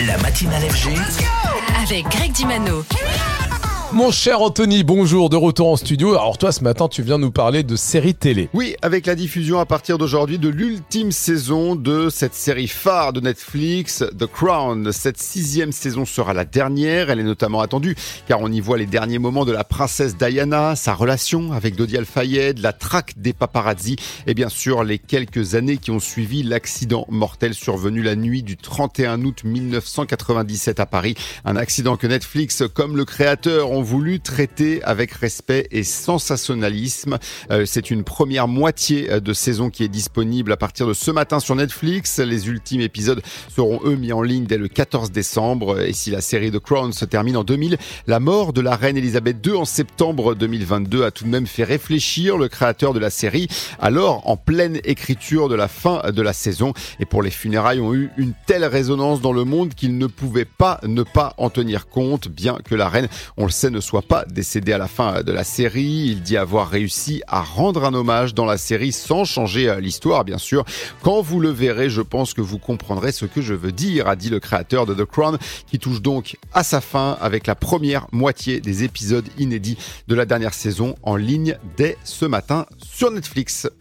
La 0.00 0.18
matinale 0.18 0.68
FG. 0.70 0.90
Avec 1.80 2.08
Greg 2.08 2.32
Dimano. 2.32 2.84
Mon 3.94 4.10
cher 4.10 4.42
Anthony, 4.42 4.82
bonjour, 4.82 5.30
de 5.30 5.36
retour 5.36 5.68
en 5.68 5.76
studio. 5.76 6.14
Alors 6.14 6.36
toi, 6.36 6.50
ce 6.50 6.64
matin, 6.64 6.88
tu 6.88 7.00
viens 7.02 7.16
nous 7.16 7.30
parler 7.30 7.62
de 7.62 7.76
séries 7.76 8.16
télé. 8.16 8.48
Oui, 8.52 8.74
avec 8.82 9.06
la 9.06 9.14
diffusion 9.14 9.60
à 9.60 9.66
partir 9.66 9.98
d'aujourd'hui 9.98 10.40
de 10.40 10.48
l'ultime 10.48 11.12
saison 11.12 11.76
de 11.76 12.08
cette 12.10 12.34
série 12.34 12.66
phare 12.66 13.12
de 13.12 13.20
Netflix, 13.20 14.04
The 14.18 14.26
Crown. 14.26 14.90
Cette 14.90 15.22
sixième 15.22 15.70
saison 15.70 16.04
sera 16.04 16.34
la 16.34 16.44
dernière. 16.44 17.08
Elle 17.08 17.20
est 17.20 17.22
notamment 17.22 17.60
attendue 17.60 17.94
car 18.26 18.40
on 18.40 18.50
y 18.50 18.58
voit 18.58 18.78
les 18.78 18.86
derniers 18.86 19.20
moments 19.20 19.44
de 19.44 19.52
la 19.52 19.62
princesse 19.62 20.16
Diana, 20.16 20.74
sa 20.74 20.92
relation 20.92 21.52
avec 21.52 21.76
Dodi 21.76 21.96
Al-Fayed, 21.96 22.58
la 22.58 22.72
traque 22.72 23.12
des 23.16 23.32
paparazzi 23.32 23.94
et 24.26 24.34
bien 24.34 24.48
sûr 24.48 24.82
les 24.82 24.98
quelques 24.98 25.54
années 25.54 25.76
qui 25.76 25.92
ont 25.92 26.00
suivi 26.00 26.42
l'accident 26.42 27.06
mortel 27.10 27.54
survenu 27.54 28.02
la 28.02 28.16
nuit 28.16 28.42
du 28.42 28.56
31 28.56 29.22
août 29.22 29.44
1997 29.44 30.80
à 30.80 30.86
Paris. 30.86 31.14
Un 31.44 31.54
accident 31.54 31.96
que 31.96 32.08
Netflix, 32.08 32.64
comme 32.74 32.96
le 32.96 33.04
créateur, 33.04 33.70
ont 33.70 33.83
voulu 33.84 34.18
traiter 34.18 34.82
avec 34.82 35.12
respect 35.12 35.68
et 35.70 35.84
sensationnalisme. 35.84 37.18
Euh, 37.50 37.64
c'est 37.66 37.90
une 37.90 38.02
première 38.02 38.48
moitié 38.48 39.12
euh, 39.12 39.20
de 39.20 39.32
saison 39.32 39.70
qui 39.70 39.84
est 39.84 39.88
disponible 39.88 40.52
à 40.52 40.56
partir 40.56 40.86
de 40.86 40.94
ce 40.94 41.10
matin 41.10 41.38
sur 41.38 41.54
Netflix. 41.54 42.18
Les 42.18 42.48
ultimes 42.48 42.80
épisodes 42.80 43.22
seront 43.54 43.80
eux 43.84 43.94
mis 43.94 44.12
en 44.12 44.22
ligne 44.22 44.46
dès 44.46 44.58
le 44.58 44.68
14 44.68 45.12
décembre. 45.12 45.80
Et 45.80 45.92
si 45.92 46.10
la 46.10 46.20
série 46.20 46.50
The 46.50 46.58
Crown 46.58 46.92
se 46.92 47.04
termine 47.04 47.36
en 47.36 47.44
2000, 47.44 47.76
la 48.06 48.20
mort 48.20 48.52
de 48.52 48.60
la 48.60 48.74
reine 48.74 48.96
Elisabeth 48.96 49.44
II 49.46 49.54
en 49.54 49.64
septembre 49.64 50.34
2022 50.34 51.04
a 51.04 51.10
tout 51.10 51.24
de 51.24 51.28
même 51.28 51.46
fait 51.46 51.64
réfléchir 51.64 52.36
le 52.36 52.48
créateur 52.48 52.94
de 52.94 52.98
la 52.98 53.10
série, 53.10 53.48
alors 53.78 54.28
en 54.28 54.36
pleine 54.36 54.80
écriture 54.84 55.48
de 55.48 55.54
la 55.54 55.68
fin 55.68 56.10
de 56.10 56.22
la 56.22 56.32
saison. 56.32 56.72
Et 57.00 57.04
pour 57.04 57.22
les 57.22 57.30
funérailles 57.30 57.80
ont 57.80 57.94
eu 57.94 58.10
une 58.16 58.32
telle 58.46 58.64
résonance 58.64 59.20
dans 59.20 59.32
le 59.32 59.44
monde 59.44 59.74
qu'il 59.74 59.98
ne 59.98 60.06
pouvait 60.06 60.44
pas 60.46 60.80
ne 60.82 61.02
pas 61.02 61.34
en 61.36 61.50
tenir 61.50 61.88
compte, 61.88 62.28
bien 62.28 62.58
que 62.64 62.74
la 62.74 62.88
reine, 62.88 63.08
on 63.36 63.44
le 63.44 63.50
sait, 63.50 63.63
ne 63.70 63.80
soit 63.80 64.02
pas 64.02 64.24
décédé 64.24 64.72
à 64.72 64.78
la 64.78 64.88
fin 64.88 65.22
de 65.22 65.32
la 65.32 65.44
série. 65.44 66.06
Il 66.08 66.22
dit 66.22 66.36
avoir 66.36 66.68
réussi 66.68 67.22
à 67.26 67.42
rendre 67.42 67.84
un 67.84 67.94
hommage 67.94 68.34
dans 68.34 68.44
la 68.44 68.58
série 68.58 68.92
sans 68.92 69.24
changer 69.24 69.68
euh, 69.68 69.80
l'histoire, 69.80 70.24
bien 70.24 70.38
sûr. 70.38 70.64
Quand 71.02 71.22
vous 71.22 71.40
le 71.40 71.50
verrez, 71.50 71.90
je 71.90 72.02
pense 72.02 72.34
que 72.34 72.40
vous 72.40 72.58
comprendrez 72.58 73.12
ce 73.12 73.26
que 73.26 73.42
je 73.42 73.54
veux 73.54 73.72
dire, 73.72 74.08
a 74.08 74.16
dit 74.16 74.30
le 74.30 74.40
créateur 74.40 74.86
de 74.86 74.94
The 74.94 75.04
Crown, 75.04 75.38
qui 75.66 75.78
touche 75.78 76.02
donc 76.02 76.36
à 76.52 76.64
sa 76.64 76.80
fin 76.80 77.16
avec 77.20 77.46
la 77.46 77.54
première 77.54 78.06
moitié 78.12 78.60
des 78.60 78.84
épisodes 78.84 79.26
inédits 79.38 79.78
de 80.08 80.14
la 80.14 80.26
dernière 80.26 80.54
saison 80.54 80.96
en 81.02 81.16
ligne 81.16 81.58
dès 81.76 81.96
ce 82.04 82.24
matin 82.24 82.66
sur 82.78 83.10
Netflix. 83.10 83.68